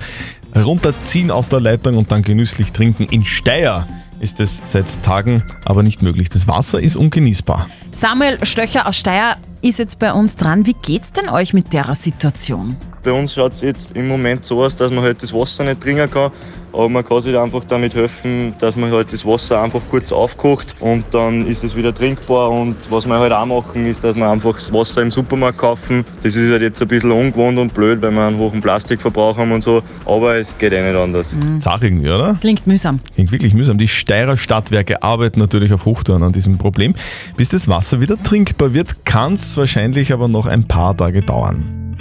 runterziehen 0.56 1.32
aus 1.32 1.50
der 1.50 1.60
Leitung 1.60 1.98
und 1.98 2.12
dann 2.12 2.22
genüsslich 2.22 2.72
trinken. 2.72 3.06
In 3.10 3.26
Steyr 3.26 3.88
ist 4.24 4.40
es 4.40 4.62
seit 4.64 5.04
Tagen 5.04 5.44
aber 5.66 5.84
nicht 5.84 6.02
möglich. 6.02 6.30
Das 6.30 6.48
Wasser 6.48 6.80
ist 6.80 6.96
ungenießbar. 6.96 7.68
Samuel 7.92 8.44
Stöcher 8.44 8.88
aus 8.88 8.96
Steyr 8.96 9.36
ist 9.62 9.80
jetzt 9.80 10.00
bei 10.00 10.14
uns 10.14 10.38
dran. 10.38 10.66
Wie 10.66 10.76
geht's 10.82 11.12
denn 11.12 11.30
euch 11.30 11.54
mit 11.54 11.74
der 11.74 11.94
Situation? 11.94 12.78
Bei 13.04 13.12
uns 13.12 13.34
schaut 13.34 13.52
es 13.52 13.62
jetzt 13.62 13.92
im 13.92 14.08
Moment 14.08 14.46
so 14.46 14.64
aus, 14.64 14.76
dass 14.78 14.92
man 14.92 15.04
halt 15.04 15.22
das 15.22 15.34
Wasser 15.34 15.66
nicht 15.66 15.82
trinken 15.82 16.10
kann. 16.10 16.32
Aber 16.74 16.90
man 16.90 17.06
kann 17.06 17.22
sich 17.22 17.38
einfach 17.38 17.64
damit 17.66 17.94
helfen, 17.94 18.56
dass 18.60 18.76
man 18.76 18.92
halt 18.92 19.14
das 19.14 19.24
Wasser 19.26 19.62
einfach 19.62 19.82
kurz 19.92 20.12
aufkocht 20.12 20.76
und 20.80 21.06
dann 21.12 21.46
ist 21.46 21.64
es 21.64 21.76
wieder 21.76 21.94
trinkbar. 21.94 22.50
Und 22.50 22.76
was 22.90 23.06
wir 23.06 23.18
halt 23.20 23.32
auch 23.32 23.46
machen, 23.46 23.86
ist, 23.86 24.04
dass 24.04 24.16
wir 24.16 24.28
einfach 24.28 24.56
das 24.56 24.74
Wasser 24.74 25.04
im 25.04 25.12
Supermarkt 25.12 25.60
kaufen. 25.60 26.04
Das 26.24 26.36
ist 26.36 26.52
halt 26.52 26.64
jetzt 26.64 26.82
ein 26.82 26.88
bisschen 26.88 27.12
ungewohnt 27.12 27.60
und 27.60 27.74
blöd, 27.74 28.02
weil 28.02 28.12
wir 28.12 28.28
einen 28.28 28.40
hohen 28.40 28.60
Plastikverbrauch 28.60 29.38
haben 29.38 29.52
und 29.52 29.62
so. 29.62 29.84
Aber 30.06 30.36
es 30.36 30.58
geht 30.58 30.74
eh 30.74 30.82
nicht 30.82 30.98
anders. 31.00 31.36
Zach 31.60 31.82
irgendwie, 31.82 32.10
oder? 32.10 32.38
Klingt 32.42 32.66
mühsam. 32.66 33.00
Klingt 33.14 33.32
wirklich 33.32 33.54
mühsam. 33.54 33.78
Die 33.78 33.88
Steirer 33.88 34.36
Stadtwerke 34.36 35.04
arbeiten 35.04 35.40
natürlich 35.40 35.74
auf 35.74 35.86
Hochtouren 35.86 36.24
an 36.24 36.34
diesem 36.34 36.58
Problem. 36.58 36.96
Bis 37.38 37.50
das 37.50 37.68
Wasser 37.68 38.02
wieder 38.02 38.22
trinkbar 38.22 38.74
wird, 38.74 39.06
kann 39.06 39.34
es 39.34 39.56
wahrscheinlich 39.58 40.12
aber 40.12 40.28
noch 40.28 40.48
ein 40.48 40.68
paar 40.68 40.98
Tage 40.98 41.22
dauern. 41.22 41.96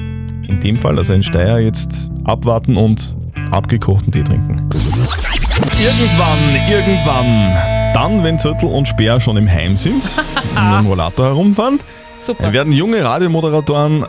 In 0.48 0.60
dem 0.60 0.78
Fall, 0.78 0.96
also 0.98 1.12
in 1.12 1.22
Steyr, 1.22 1.60
jetzt 1.60 2.10
abwarten 2.24 2.76
und 2.76 3.16
abgekochten 3.52 4.12
Tee 4.12 4.22
trinken. 4.22 4.68
Irgendwann, 5.78 6.38
irgendwann, 6.70 7.92
dann, 7.94 8.24
wenn 8.24 8.38
Zürtel 8.38 8.68
und 8.68 8.88
Speer 8.88 9.20
schon 9.20 9.36
im 9.36 9.50
Heim 9.50 9.76
sind 9.76 10.02
und 10.56 10.78
dem 10.78 10.86
Rollator 10.86 11.26
herumfahren, 11.26 11.80
Super. 12.18 12.52
werden 12.52 12.72
junge 12.72 13.04
Radiomoderatoren 13.04 14.06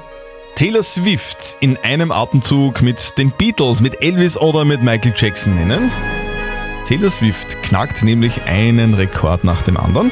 Taylor 0.56 0.84
Swift 0.84 1.58
in 1.62 1.78
einem 1.78 2.12
Atemzug 2.12 2.82
mit 2.82 3.18
den 3.18 3.32
Beatles, 3.32 3.82
mit 3.82 4.02
Elvis 4.04 4.38
oder 4.38 4.66
mit 4.66 4.84
Michael 4.84 5.14
Jackson 5.16 5.56
nennen. 5.56 5.92
Taylor 6.88 7.10
Swift 7.10 7.62
knackt 7.64 8.04
nämlich 8.04 8.44
einen 8.44 8.94
Rekord 8.94 9.44
nach 9.44 9.62
dem 9.64 9.78
anderen. 9.78 10.12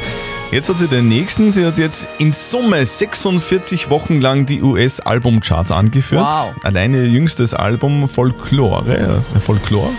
Jetzt 0.51 0.67
hat 0.67 0.79
sie 0.79 0.89
den 0.89 1.07
nächsten. 1.07 1.53
Sie 1.53 1.65
hat 1.65 1.77
jetzt 1.77 2.09
in 2.17 2.33
Summe 2.33 2.85
46 2.85 3.89
Wochen 3.89 4.19
lang 4.19 4.45
die 4.45 4.61
US-Albumcharts 4.61 5.71
angeführt. 5.71 6.27
Wow. 6.27 6.53
Allein 6.63 6.93
ihr 6.93 7.07
jüngstes 7.07 7.53
Album 7.53 8.09
Folklore, 8.09 9.21
äh, 9.35 9.39
Folklore 9.39 9.91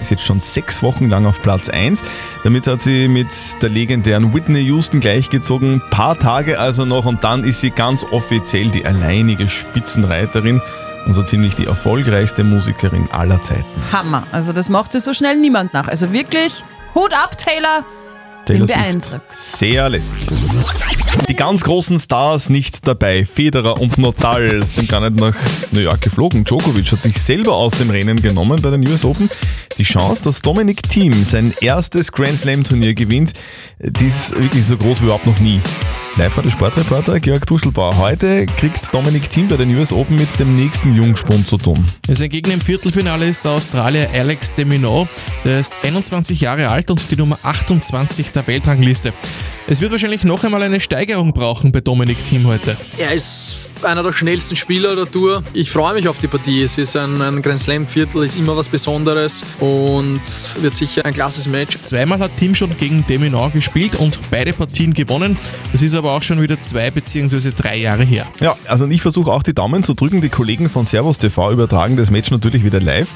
ist 0.00 0.10
jetzt 0.10 0.24
schon 0.24 0.38
sechs 0.38 0.82
Wochen 0.84 1.08
lang 1.08 1.26
auf 1.26 1.42
Platz 1.42 1.68
1. 1.68 2.04
Damit 2.44 2.68
hat 2.68 2.80
sie 2.80 3.08
mit 3.08 3.28
der 3.60 3.70
legendären 3.70 4.32
Whitney 4.32 4.60
Houston 4.60 5.00
gleichgezogen. 5.00 5.82
Paar 5.90 6.16
Tage 6.16 6.60
also 6.60 6.84
noch 6.84 7.04
und 7.04 7.24
dann 7.24 7.42
ist 7.42 7.60
sie 7.60 7.70
ganz 7.70 8.04
offiziell 8.04 8.68
die 8.70 8.86
alleinige 8.86 9.48
Spitzenreiterin 9.48 10.60
und 11.06 11.12
so 11.12 11.24
ziemlich 11.24 11.56
die 11.56 11.66
erfolgreichste 11.66 12.44
Musikerin 12.44 13.08
aller 13.10 13.42
Zeiten. 13.42 13.64
Hammer. 13.90 14.24
Also 14.30 14.52
das 14.52 14.68
macht 14.68 14.92
sich 14.92 15.02
so 15.02 15.12
schnell 15.12 15.36
niemand 15.36 15.72
nach. 15.72 15.88
Also 15.88 16.12
wirklich, 16.12 16.62
Hut 16.94 17.12
ab, 17.12 17.36
Taylor. 17.36 17.84
Taylor 18.44 18.66
Swift. 18.66 19.22
Sehr 19.28 19.88
lässig. 19.88 20.18
Die 21.28 21.34
ganz 21.34 21.62
großen 21.62 21.98
Stars 21.98 22.50
nicht 22.50 22.86
dabei. 22.86 23.24
Federer 23.24 23.80
und 23.80 23.98
Nadal 23.98 24.66
sind 24.66 24.88
gar 24.88 25.00
nicht 25.00 25.20
nach 25.20 25.36
New 25.70 25.80
York 25.80 26.00
geflogen. 26.00 26.44
Djokovic 26.44 26.92
hat 26.92 27.02
sich 27.02 27.20
selber 27.20 27.54
aus 27.54 27.72
dem 27.74 27.90
Rennen 27.90 28.20
genommen 28.20 28.60
bei 28.60 28.70
den 28.70 28.86
US 28.88 29.04
Open. 29.04 29.30
Die 29.78 29.84
Chance, 29.84 30.24
dass 30.24 30.42
Dominic 30.42 30.82
Thiem 30.82 31.24
sein 31.24 31.52
erstes 31.60 32.12
Grand 32.12 32.38
Slam 32.38 32.64
Turnier 32.64 32.94
gewinnt, 32.94 33.32
die 33.78 34.06
ist 34.06 34.34
wirklich 34.34 34.66
so 34.66 34.76
groß 34.76 35.00
wie 35.00 35.04
überhaupt 35.04 35.26
noch 35.26 35.38
nie. 35.40 35.60
Live 36.16 36.36
radio 36.36 36.50
Sportreporter 36.50 37.20
Georg 37.20 37.46
Duschelbauer. 37.46 37.96
Heute 37.96 38.46
kriegt 38.46 38.94
Dominic 38.94 39.30
Thiem 39.30 39.48
bei 39.48 39.56
den 39.56 39.74
US 39.74 39.92
Open 39.92 40.16
mit 40.16 40.38
dem 40.38 40.56
nächsten 40.56 40.94
Jungspund 40.94 41.46
zu 41.46 41.56
tun. 41.56 41.86
Sein 42.06 42.28
Gegner 42.28 42.54
im 42.54 42.60
Viertelfinale 42.60 43.26
ist 43.26 43.44
der 43.44 43.52
Australier 43.52 44.10
Alex 44.12 44.52
de 44.52 44.64
Minaur. 44.64 45.08
Der 45.44 45.60
ist 45.60 45.76
21 45.82 46.40
Jahre 46.40 46.68
alt 46.68 46.90
und 46.90 47.10
die 47.10 47.16
Nummer 47.16 47.38
28 47.42 48.30
der 48.30 48.46
Weltrangliste. 48.46 49.14
Es 49.66 49.80
wird 49.80 49.92
wahrscheinlich 49.92 50.24
noch 50.24 50.44
einmal 50.44 50.62
eine 50.62 50.80
Steigerung 50.80 51.32
brauchen 51.32 51.72
bei 51.72 51.80
Dominic 51.80 52.22
Thiem 52.24 52.46
heute. 52.46 52.76
Er 52.98 53.12
ist 53.12 53.71
einer 53.84 54.02
der 54.02 54.12
schnellsten 54.12 54.56
Spieler 54.56 54.96
der 54.96 55.10
Tour. 55.10 55.42
Ich 55.52 55.70
freue 55.70 55.94
mich 55.94 56.08
auf 56.08 56.18
die 56.18 56.28
Partie. 56.28 56.62
Es 56.62 56.78
ist 56.78 56.96
ein, 56.96 57.20
ein 57.20 57.42
Grand 57.42 57.58
Slam 57.58 57.86
Viertel, 57.86 58.22
ist 58.22 58.36
immer 58.36 58.56
was 58.56 58.68
Besonderes 58.68 59.44
und 59.60 60.20
wird 60.60 60.76
sicher 60.76 61.04
ein 61.04 61.14
klasses 61.14 61.46
Match. 61.48 61.78
Zweimal 61.80 62.18
hat 62.18 62.36
Thiem 62.36 62.54
schon 62.54 62.76
gegen 62.76 63.06
de 63.06 63.18
Minaur 63.18 63.50
gespielt 63.50 63.96
und 63.96 64.18
beide 64.30 64.52
Partien 64.52 64.94
gewonnen. 64.94 65.36
Das 65.72 65.82
ist 65.82 65.94
aber 65.94 66.12
auch 66.12 66.22
schon 66.22 66.40
wieder 66.40 66.60
zwei 66.60 66.90
bzw. 66.90 67.50
drei 67.56 67.76
Jahre 67.76 68.04
her. 68.04 68.26
Ja, 68.40 68.56
also 68.66 68.86
ich 68.86 69.02
versuche 69.02 69.32
auch 69.32 69.42
die 69.42 69.54
Daumen 69.54 69.82
zu 69.82 69.94
drücken. 69.94 70.20
Die 70.20 70.28
Kollegen 70.28 70.68
von 70.68 70.86
Servus 70.86 71.18
TV 71.18 71.52
übertragen 71.52 71.96
das 71.96 72.10
Match 72.10 72.30
natürlich 72.30 72.64
wieder 72.64 72.80
live. 72.80 73.08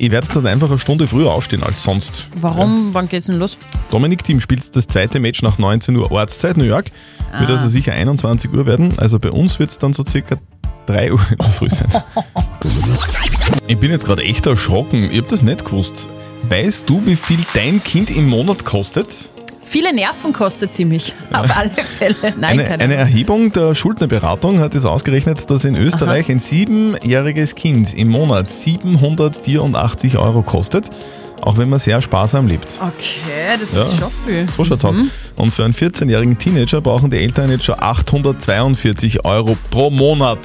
Ich 0.00 0.12
werde 0.12 0.28
dann 0.32 0.46
einfach 0.46 0.68
eine 0.68 0.78
Stunde 0.78 1.08
früher 1.08 1.32
aufstehen 1.32 1.64
als 1.64 1.82
sonst. 1.82 2.28
Warum? 2.36 2.94
Wann 2.94 3.08
geht's 3.08 3.26
denn 3.26 3.36
los? 3.36 3.58
Dominik 3.90 4.22
Thiem 4.22 4.40
spielt 4.40 4.76
das 4.76 4.86
zweite 4.86 5.18
Match 5.18 5.42
nach 5.42 5.58
19 5.58 5.96
Uhr 5.96 6.12
Ortszeit 6.12 6.56
New 6.56 6.64
York. 6.64 6.92
Wird 7.38 7.50
Ah. 7.50 7.52
also 7.52 7.68
sicher 7.68 7.92
21 7.92 8.52
Uhr 8.52 8.66
werden. 8.66 8.92
Also 8.98 9.18
bei 9.18 9.30
uns 9.30 9.58
wird 9.58 9.70
es 9.70 9.78
dann 9.78 9.92
so 9.92 10.04
circa 10.04 10.36
3 10.86 11.12
Uhr 11.12 11.20
in 11.30 11.36
der 11.38 11.46
Früh 11.48 11.68
sein. 11.70 11.86
ich 13.66 13.78
bin 13.78 13.90
jetzt 13.90 14.06
gerade 14.06 14.22
echt 14.22 14.46
erschrocken. 14.46 15.08
Ich 15.10 15.18
habe 15.18 15.28
das 15.30 15.42
nicht 15.42 15.64
gewusst. 15.64 16.08
Weißt 16.48 16.88
du, 16.88 17.04
wie 17.04 17.16
viel 17.16 17.38
dein 17.54 17.82
Kind 17.82 18.14
im 18.14 18.28
Monat 18.28 18.64
kostet? 18.64 19.08
Viele 19.64 19.92
Nerven 19.94 20.32
kostet 20.32 20.72
sie 20.72 20.86
mich. 20.86 21.14
Auf 21.30 21.54
alle 21.54 21.70
Fälle. 21.98 22.14
Nein, 22.38 22.60
Eine, 22.60 22.70
eine. 22.80 22.94
Erhebung 22.94 23.52
der 23.52 23.74
Schuldnerberatung 23.74 24.60
hat 24.60 24.72
jetzt 24.72 24.86
ausgerechnet, 24.86 25.50
dass 25.50 25.66
in 25.66 25.76
Österreich 25.76 26.30
ein 26.30 26.38
siebenjähriges 26.38 27.54
Kind 27.54 27.92
im 27.92 28.08
Monat 28.08 28.48
784 28.48 30.16
Euro 30.16 30.40
kostet, 30.42 30.88
auch 31.40 31.56
wenn 31.58 31.68
man 31.68 31.78
sehr 31.78 32.00
sparsam 32.00 32.46
lebt. 32.46 32.78
Okay, 32.80 33.56
das 33.58 33.74
Ja. 33.74 33.82
ist 33.82 33.98
schon 33.98 34.10
viel. 34.26 34.46
So 34.56 34.64
schaut's 34.64 34.84
aus. 34.84 34.96
Und 35.36 35.52
für 35.52 35.64
einen 35.64 35.74
14-jährigen 35.74 36.38
Teenager 36.38 36.80
brauchen 36.80 37.10
die 37.10 37.18
Eltern 37.18 37.50
jetzt 37.50 37.64
schon 37.64 37.76
842 37.78 39.24
Euro 39.24 39.56
pro 39.70 39.90
Monat. 39.90 40.38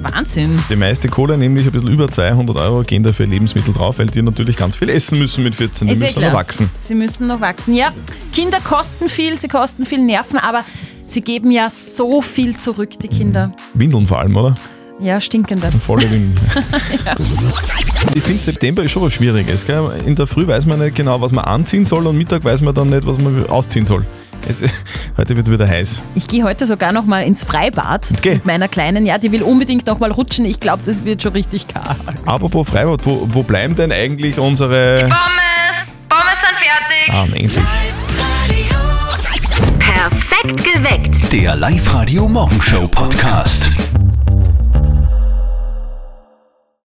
Wahnsinn. 0.00 0.58
Die 0.70 0.76
meiste 0.76 1.08
Kohle, 1.08 1.36
nämlich 1.36 1.66
ein 1.66 1.72
bisschen 1.72 1.88
über 1.90 2.08
200 2.08 2.56
Euro, 2.56 2.82
gehen 2.84 3.02
dafür 3.02 3.26
Lebensmittel 3.26 3.74
drauf, 3.74 3.98
weil 3.98 4.06
die 4.06 4.22
natürlich 4.22 4.56
ganz 4.56 4.76
viel 4.76 4.88
essen 4.90 5.18
müssen 5.18 5.42
mit 5.42 5.56
14. 5.56 5.88
Die 5.88 5.92
Ist 5.94 6.00
eh 6.00 6.04
müssen 6.06 6.18
klar. 6.18 6.30
noch 6.30 6.38
wachsen. 6.38 6.70
Sie 6.78 6.94
müssen 6.94 7.26
noch 7.26 7.40
wachsen. 7.40 7.74
Ja, 7.74 7.90
Kinder 8.32 8.58
kosten 8.60 9.08
viel, 9.08 9.36
sie 9.36 9.48
kosten 9.48 9.84
viel 9.84 9.98
Nerven, 9.98 10.38
aber 10.38 10.64
sie 11.06 11.20
geben 11.20 11.50
ja 11.50 11.68
so 11.68 12.22
viel 12.22 12.56
zurück, 12.56 12.90
die 13.02 13.08
Kinder. 13.08 13.50
Windeln 13.74 14.06
vor 14.06 14.20
allem, 14.20 14.36
oder? 14.36 14.54
Ja, 15.00 15.20
stinkende. 15.20 15.70
Volle 15.72 16.10
Windeln. 16.10 16.34
ja. 17.04 17.14
Ich 18.14 18.22
finde, 18.22 18.42
September 18.42 18.82
ist 18.82 18.90
schon 18.90 19.02
was 19.02 19.12
Schwieriges. 19.12 19.64
Gell? 19.64 19.92
In 20.04 20.16
der 20.16 20.26
Früh 20.26 20.46
weiß 20.46 20.66
man 20.66 20.80
nicht 20.80 20.96
genau, 20.96 21.20
was 21.20 21.32
man 21.32 21.44
anziehen 21.44 21.84
soll 21.84 22.06
und 22.06 22.18
Mittag 22.18 22.42
weiß 22.42 22.62
man 22.62 22.74
dann 22.74 22.90
nicht, 22.90 23.06
was 23.06 23.18
man 23.18 23.46
ausziehen 23.46 23.86
soll. 23.86 24.04
Es, 24.48 24.62
heute 25.16 25.36
wird 25.36 25.46
es 25.46 25.52
wieder 25.52 25.68
heiß. 25.68 26.00
Ich 26.16 26.26
gehe 26.26 26.42
heute 26.42 26.66
sogar 26.66 26.92
noch 26.92 27.04
mal 27.04 27.20
ins 27.20 27.44
Freibad 27.44 28.10
mit 28.24 28.44
meiner 28.44 28.66
Kleinen. 28.66 29.06
Ja, 29.06 29.18
die 29.18 29.30
will 29.30 29.42
unbedingt 29.42 29.86
noch 29.86 30.00
mal 30.00 30.10
rutschen. 30.10 30.44
Ich 30.44 30.58
glaube, 30.58 30.82
das 30.84 31.04
wird 31.04 31.22
schon 31.22 31.32
richtig 31.32 31.68
karg. 31.68 31.96
Apropos 32.26 32.68
Freibad, 32.68 33.06
wo, 33.06 33.28
wo 33.32 33.42
bleiben 33.44 33.76
denn 33.76 33.92
eigentlich 33.92 34.38
unsere... 34.38 34.96
Pommes! 34.96 35.14
Pommes 36.08 36.38
sind 36.40 36.56
fertig! 36.58 37.12
Ah, 37.12 37.24
endlich. 37.24 37.64
Perfekt 39.78 40.64
geweckt. 40.64 41.32
Der 41.32 41.54
Live-Radio 41.54 42.28
Morgenshow 42.28 42.86
Podcast. 42.88 43.70